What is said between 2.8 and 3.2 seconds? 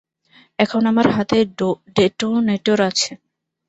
আছে।